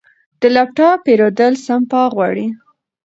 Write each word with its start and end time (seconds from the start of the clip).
د 0.39 0.41
لپ 0.55 0.69
ټاپ 0.77 0.97
پیرودل 1.05 1.53
سپما 1.65 2.03
غواړي. 2.13 2.47